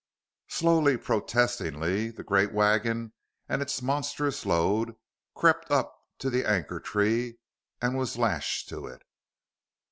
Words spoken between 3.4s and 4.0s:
and its